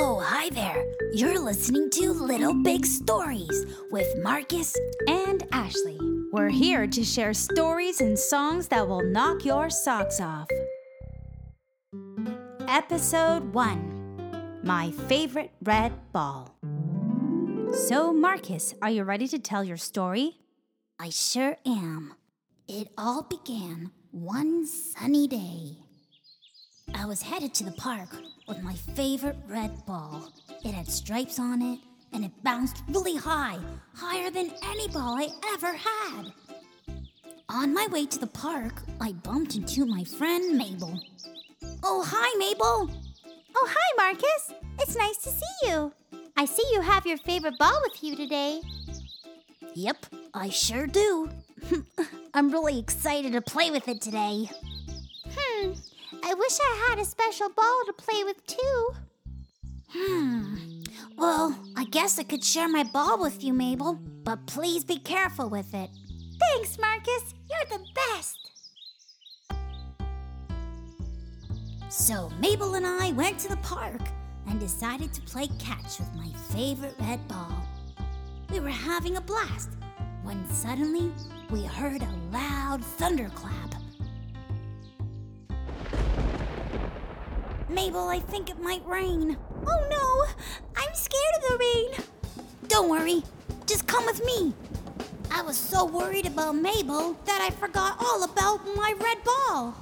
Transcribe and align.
Oh, 0.00 0.20
hi 0.24 0.48
there. 0.50 0.86
You're 1.12 1.40
listening 1.40 1.90
to 1.94 2.12
Little 2.12 2.54
Big 2.54 2.86
Stories 2.86 3.66
with 3.90 4.06
Marcus. 4.22 4.72
and 5.08 5.42
Ashley. 5.50 5.98
We're 6.30 6.50
here 6.50 6.86
to 6.86 7.02
share 7.02 7.34
stories 7.34 8.00
and 8.00 8.16
songs 8.16 8.68
that 8.68 8.86
will 8.86 9.02
knock 9.02 9.44
your 9.44 9.70
socks 9.70 10.20
off. 10.20 10.46
Episode 12.68 13.52
1 13.52 14.60
My 14.62 14.92
Favorite 15.08 15.50
Red 15.64 15.92
Ball. 16.12 16.54
So, 17.72 18.12
Marcus, 18.12 18.76
are 18.80 18.90
you 18.90 19.02
ready 19.02 19.26
to 19.26 19.40
tell 19.40 19.64
your 19.64 19.76
story? 19.76 20.36
I 21.00 21.10
sure 21.10 21.56
am. 21.66 22.14
It 22.68 22.86
all 22.96 23.22
began 23.22 23.90
one 24.12 24.64
sunny 24.64 25.26
day. 25.26 25.78
I 26.94 27.04
was 27.04 27.22
headed 27.22 27.52
to 27.54 27.64
the 27.64 27.72
park 27.72 28.10
with 28.48 28.62
my 28.62 28.74
favorite 28.74 29.36
red 29.46 29.84
ball. 29.86 30.32
It 30.64 30.72
had 30.72 30.88
stripes 30.88 31.38
on 31.38 31.62
it 31.62 31.78
and 32.12 32.24
it 32.24 32.32
bounced 32.42 32.82
really 32.88 33.16
high, 33.16 33.58
higher 33.94 34.30
than 34.30 34.50
any 34.62 34.88
ball 34.88 35.16
I 35.18 35.28
ever 35.52 35.74
had. 35.74 36.32
On 37.50 37.72
my 37.72 37.86
way 37.90 38.06
to 38.06 38.18
the 38.18 38.26
park, 38.26 38.82
I 39.00 39.12
bumped 39.12 39.54
into 39.54 39.86
my 39.86 40.04
friend 40.04 40.56
Mabel. 40.56 41.00
Oh, 41.82 42.04
hi, 42.06 42.38
Mabel. 42.38 42.90
Oh, 43.56 43.68
hi, 43.70 43.96
Marcus. 43.96 44.52
It's 44.80 44.96
nice 44.96 45.16
to 45.18 45.30
see 45.30 45.68
you. 45.68 45.92
I 46.36 46.44
see 46.44 46.64
you 46.72 46.80
have 46.80 47.06
your 47.06 47.18
favorite 47.18 47.58
ball 47.58 47.80
with 47.82 48.02
you 48.02 48.16
today. 48.16 48.60
Yep, 49.74 50.06
I 50.34 50.50
sure 50.50 50.86
do. 50.86 51.30
I'm 52.34 52.50
really 52.50 52.78
excited 52.78 53.32
to 53.32 53.40
play 53.40 53.70
with 53.70 53.88
it 53.88 54.00
today. 54.00 54.50
Hmm, 55.36 55.72
wish 56.38 56.58
I 56.60 56.86
had 56.88 56.98
a 56.98 57.04
special 57.04 57.48
ball 57.50 57.82
to 57.86 57.92
play 57.92 58.24
with 58.24 58.46
too. 58.46 58.90
Hmm. 59.90 60.56
Well, 61.16 61.58
I 61.76 61.84
guess 61.84 62.18
I 62.18 62.22
could 62.22 62.44
share 62.44 62.68
my 62.68 62.84
ball 62.84 63.20
with 63.20 63.42
you, 63.42 63.52
Mabel, 63.52 63.98
but 64.22 64.46
please 64.46 64.84
be 64.84 64.98
careful 64.98 65.48
with 65.48 65.74
it. 65.74 65.90
Thanks, 66.38 66.78
Marcus. 66.78 67.34
You're 67.50 67.78
the 67.78 67.84
best. 67.94 68.38
So 71.88 72.30
Mabel 72.40 72.74
and 72.74 72.86
I 72.86 73.12
went 73.12 73.38
to 73.40 73.48
the 73.48 73.56
park 73.56 74.02
and 74.46 74.60
decided 74.60 75.12
to 75.14 75.22
play 75.22 75.48
catch 75.58 75.98
with 75.98 76.14
my 76.14 76.28
favorite 76.52 76.94
red 77.00 77.26
ball. 77.26 77.66
We 78.50 78.60
were 78.60 78.68
having 78.68 79.16
a 79.16 79.20
blast 79.20 79.70
when 80.22 80.48
suddenly 80.50 81.10
we 81.50 81.64
heard 81.64 82.02
a 82.02 82.18
loud 82.32 82.84
thunderclap. 82.84 83.74
Mabel, 87.68 88.08
I 88.08 88.20
think 88.20 88.48
it 88.48 88.62
might 88.62 88.86
rain. 88.86 89.36
Oh 89.66 89.86
no, 89.90 90.46
I'm 90.76 90.94
scared 90.94 91.34
of 91.36 91.42
the 91.48 91.58
rain. 91.58 92.44
Don't 92.68 92.88
worry, 92.88 93.22
just 93.66 93.86
come 93.86 94.06
with 94.06 94.24
me. 94.24 94.54
I 95.30 95.42
was 95.42 95.56
so 95.56 95.84
worried 95.84 96.26
about 96.26 96.56
Mabel 96.56 97.14
that 97.26 97.40
I 97.42 97.50
forgot 97.50 97.96
all 98.00 98.24
about 98.24 98.64
my 98.74 98.94
red 98.98 99.22
ball. 99.22 99.74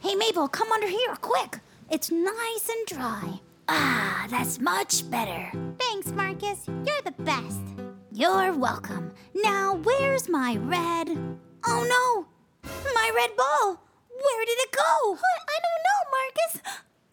Hey, 0.00 0.14
Mabel, 0.14 0.48
come 0.48 0.72
under 0.72 0.88
here, 0.88 1.14
quick. 1.20 1.58
It's 1.90 2.10
nice 2.10 2.68
and 2.68 2.86
dry. 2.86 3.40
Ah, 3.68 4.26
that's 4.30 4.58
much 4.58 5.08
better. 5.10 5.52
Thanks, 5.78 6.10
Marcus. 6.12 6.66
You're 6.66 7.02
the 7.04 7.14
best. 7.18 7.60
You're 8.10 8.54
welcome. 8.54 9.12
Now, 9.34 9.74
where's 9.74 10.28
my 10.28 10.56
red? 10.56 11.10
Oh 11.66 11.84
no! 11.86 12.26
My 12.94 13.10
red 13.14 13.36
ball! 13.36 13.82
Where 14.08 14.44
did 14.46 14.58
it 14.58 14.72
go? 14.72 14.80
I 14.82 15.56
don't 15.64 15.82
know, 15.88 15.99
Marcus. 16.30 16.62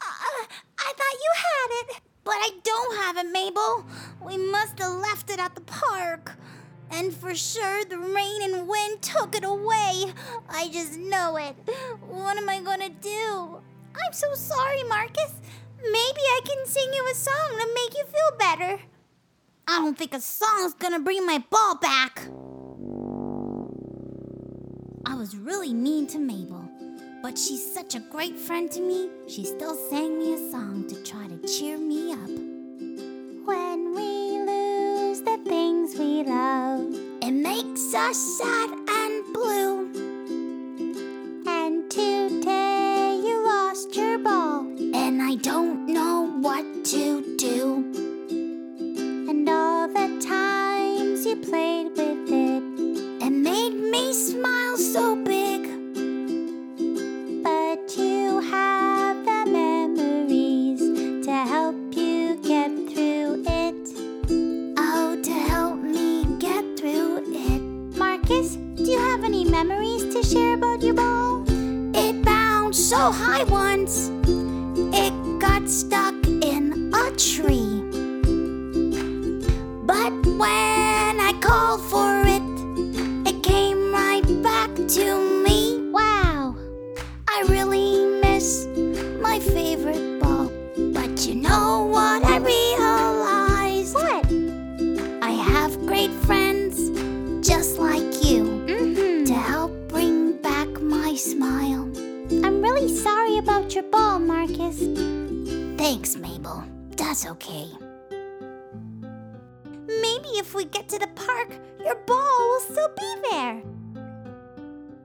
Uh, 0.01 0.45
I 0.79 0.93
thought 0.93 1.23
you 1.25 1.31
had 1.35 1.69
it. 1.81 2.01
But 2.23 2.35
I 2.35 2.49
don't 2.63 2.97
have 2.97 3.17
it, 3.17 3.31
Mabel. 3.31 3.85
We 4.21 4.37
must 4.37 4.79
have 4.79 4.93
left 4.93 5.29
it 5.29 5.39
at 5.39 5.55
the 5.55 5.61
park. 5.61 6.33
And 6.91 7.13
for 7.13 7.33
sure, 7.35 7.85
the 7.85 7.97
rain 7.97 8.43
and 8.43 8.67
wind 8.67 9.01
took 9.01 9.35
it 9.35 9.43
away. 9.43 10.13
I 10.49 10.69
just 10.71 10.97
know 10.97 11.37
it. 11.37 11.55
What 12.07 12.37
am 12.37 12.49
I 12.49 12.61
gonna 12.61 12.89
do? 12.89 13.61
I'm 13.95 14.13
so 14.13 14.33
sorry, 14.33 14.83
Marcus. 14.83 15.33
Maybe 15.81 16.21
I 16.21 16.41
can 16.45 16.65
sing 16.65 16.93
you 16.93 17.07
a 17.09 17.15
song 17.15 17.49
to 17.51 17.67
make 17.75 17.97
you 17.97 18.05
feel 18.05 18.37
better. 18.37 18.81
I 19.67 19.79
don't 19.79 19.97
think 19.97 20.13
a 20.13 20.21
song's 20.21 20.73
gonna 20.73 20.99
bring 20.99 21.25
my 21.25 21.43
ball 21.49 21.75
back. 21.75 22.27
I 25.05 25.15
was 25.15 25.35
really 25.35 25.73
mean 25.73 26.07
to 26.07 26.19
Mabel, 26.19 26.69
but 27.21 27.37
she's 27.37 27.73
such 27.73 27.95
a 27.95 27.99
great 27.99 28.37
friend 28.37 28.69
to 28.71 28.81
me, 28.81 29.09
she 29.27 29.43
still 29.43 29.75
sang 29.89 30.17
me 30.19 30.33
a 30.33 30.51
song 30.51 30.85
to 30.87 30.95
try 31.03 31.27
to 31.27 31.37
cheer 31.47 31.77
me 31.77 32.13
up. 32.13 32.29
When 33.45 33.93
we 33.95 34.39
lose 34.51 35.21
the 35.21 35.39
things 35.45 35.95
we 35.97 36.23
love, 36.23 36.85
It 37.21 37.31
makes 37.31 37.93
us 37.93 38.17
sad 38.39 38.69
and 38.89 39.33
blue. 39.33 39.75
and 41.45 41.89
today 41.89 43.19
you 43.23 43.43
lost 43.43 43.95
your 43.95 44.17
ball, 44.19 44.61
And 44.93 45.21
I 45.21 45.35
don't 45.35 45.87
know 45.87 46.27
what 46.41 46.65
to 46.85 47.35
do. 47.37 47.83
and 49.29 49.47
all 49.49 49.87
the 49.87 50.07
times 50.25 51.25
you 51.25 51.35
played 51.37 51.76
share 70.27 70.55
about 70.55 70.81
your 70.81 70.93
ball? 70.93 71.43
It 71.95 72.21
bounced 72.23 72.89
so 72.89 73.11
high 73.11 73.43
once, 73.45 74.11
it 74.93 75.13
got 75.39 75.69
stuck 75.69 76.15
in 76.27 76.91
a 76.93 77.11
tree. 77.15 77.81
But 79.85 80.13
when 80.41 81.13
I 81.29 81.33
called 81.39 81.81
for 81.81 82.06
Thanks, 105.89 106.17
Mabel. 106.17 106.65
That's 106.97 107.25
okay. 107.25 107.65
Maybe 109.87 110.29
if 110.35 110.53
we 110.53 110.65
get 110.65 110.89
to 110.89 110.99
the 110.99 111.07
park, 111.15 111.57
your 111.79 111.95
ball 111.95 112.49
will 112.49 112.59
still 112.59 112.89
be 112.97 113.15
there. 113.31 113.61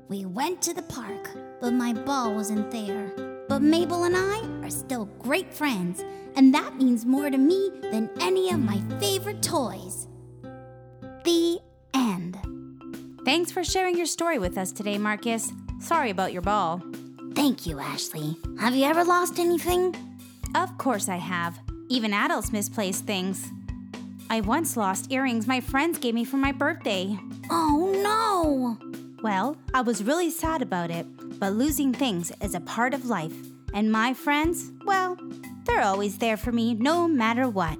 We 0.08 0.24
went 0.24 0.60
to 0.62 0.74
the 0.74 0.82
park, 0.82 1.30
but 1.60 1.72
my 1.72 1.92
ball 1.92 2.34
wasn't 2.34 2.72
there. 2.72 3.12
But 3.48 3.62
Mabel 3.62 4.02
and 4.02 4.16
I 4.16 4.40
are 4.66 4.70
still 4.70 5.04
great 5.20 5.54
friends, 5.54 6.02
and 6.34 6.52
that 6.52 6.76
means 6.76 7.06
more 7.06 7.30
to 7.30 7.38
me 7.38 7.70
than 7.92 8.10
any 8.20 8.50
of 8.50 8.58
my 8.58 8.80
favorite 8.98 9.40
toys. 9.40 10.08
The 11.22 11.60
end. 11.94 12.38
Thanks 13.24 13.52
for 13.52 13.62
sharing 13.62 13.96
your 13.96 14.06
story 14.06 14.40
with 14.40 14.58
us 14.58 14.72
today, 14.72 14.98
Marcus. 14.98 15.52
Sorry 15.78 16.10
about 16.10 16.32
your 16.32 16.42
ball. 16.42 16.82
Thank 17.34 17.66
you, 17.66 17.78
Ashley. 17.78 18.36
Have 18.58 18.74
you 18.74 18.84
ever 18.84 19.04
lost 19.04 19.38
anything? 19.38 19.94
Of 20.54 20.76
course 20.78 21.08
I 21.08 21.16
have. 21.16 21.58
Even 21.88 22.12
adults 22.12 22.52
misplace 22.52 23.00
things. 23.00 23.50
I 24.28 24.40
once 24.40 24.76
lost 24.76 25.10
earrings 25.10 25.46
my 25.46 25.60
friends 25.60 25.98
gave 25.98 26.14
me 26.14 26.24
for 26.24 26.36
my 26.36 26.52
birthday. 26.52 27.18
Oh 27.50 27.92
no! 28.02 28.78
Well, 29.22 29.56
I 29.72 29.82
was 29.82 30.02
really 30.02 30.30
sad 30.30 30.62
about 30.62 30.90
it, 30.90 31.06
but 31.38 31.52
losing 31.52 31.92
things 31.92 32.32
is 32.40 32.54
a 32.54 32.60
part 32.60 32.92
of 32.94 33.06
life. 33.06 33.34
And 33.74 33.90
my 33.90 34.14
friends, 34.14 34.72
well, 34.84 35.16
they're 35.64 35.82
always 35.82 36.18
there 36.18 36.36
for 36.36 36.52
me 36.52 36.74
no 36.74 37.08
matter 37.08 37.48
what. 37.48 37.78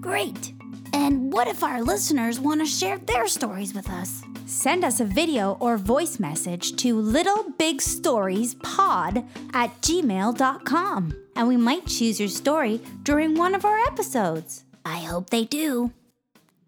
Great. 0.00 0.52
And 0.92 1.32
what 1.32 1.48
if 1.48 1.62
our 1.62 1.82
listeners 1.82 2.40
want 2.40 2.60
to 2.60 2.66
share 2.66 2.98
their 2.98 3.26
stories 3.26 3.74
with 3.74 3.88
us? 3.90 4.22
Send 4.54 4.84
us 4.84 5.00
a 5.00 5.04
video 5.04 5.56
or 5.58 5.76
voice 5.76 6.20
message 6.20 6.76
to 6.76 6.94
littlebigstoriespod 6.94 9.26
at 9.52 9.82
gmail.com, 9.82 11.14
and 11.34 11.48
we 11.48 11.56
might 11.56 11.88
choose 11.88 12.20
your 12.20 12.28
story 12.28 12.80
during 13.02 13.34
one 13.34 13.56
of 13.56 13.64
our 13.64 13.80
episodes. 13.80 14.62
I 14.84 14.98
hope 14.98 15.30
they 15.30 15.44
do. 15.44 15.90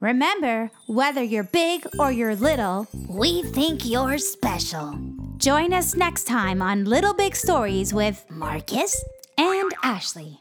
Remember, 0.01 0.73
whether 0.89 1.23
you're 1.23 1.45
big 1.45 1.87
or 2.01 2.11
you're 2.11 2.35
little, 2.35 2.89
We 3.09 3.45
think 3.45 3.87
you're 3.87 4.19
special. 4.19 4.99
join 5.37 5.73
us 5.73 5.95
next 5.95 6.25
time 6.25 6.61
on 6.61 6.87
Little 6.87 7.15
Big 7.15 7.37
Stories 7.37 7.95
with 7.95 8.25
Marcus? 8.29 9.01
and 9.39 9.73
Ashley. 9.85 10.41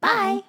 Bye. 0.00 0.42